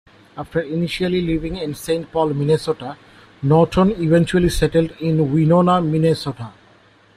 After 0.35 0.59
initially 0.61 1.21
living 1.21 1.57
in 1.57 1.75
Saint 1.75 2.11
Paul, 2.11 2.33
Minnesota, 2.33 2.97
Norton 3.43 3.91
eventually 4.03 4.49
settled 4.49 4.89
in 4.99 5.31
Winona, 5.31 5.79
Minnesota. 5.79 6.51